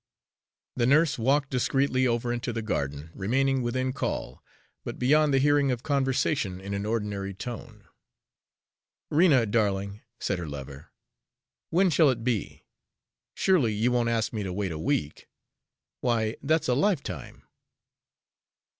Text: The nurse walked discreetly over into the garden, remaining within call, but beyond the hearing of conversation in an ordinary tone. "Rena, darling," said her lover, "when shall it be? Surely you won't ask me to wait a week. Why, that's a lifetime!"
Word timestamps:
The 0.75 0.87
nurse 0.87 1.19
walked 1.19 1.51
discreetly 1.51 2.07
over 2.07 2.33
into 2.33 2.51
the 2.51 2.63
garden, 2.63 3.11
remaining 3.13 3.61
within 3.61 3.93
call, 3.93 4.43
but 4.83 4.97
beyond 4.97 5.31
the 5.31 5.37
hearing 5.37 5.69
of 5.69 5.83
conversation 5.83 6.59
in 6.59 6.73
an 6.73 6.87
ordinary 6.87 7.35
tone. 7.35 7.87
"Rena, 9.11 9.45
darling," 9.45 10.01
said 10.19 10.39
her 10.39 10.47
lover, 10.47 10.89
"when 11.69 11.91
shall 11.91 12.09
it 12.09 12.23
be? 12.23 12.65
Surely 13.35 13.73
you 13.73 13.91
won't 13.91 14.09
ask 14.09 14.33
me 14.33 14.41
to 14.41 14.51
wait 14.51 14.71
a 14.71 14.79
week. 14.79 15.29
Why, 15.99 16.35
that's 16.41 16.67
a 16.67 16.73
lifetime!" 16.73 17.43